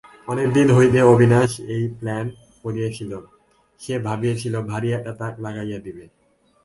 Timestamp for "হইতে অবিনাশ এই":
0.77-1.83